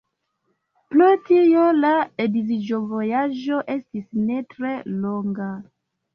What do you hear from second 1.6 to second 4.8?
la edziĝovojaĝo estis ne tre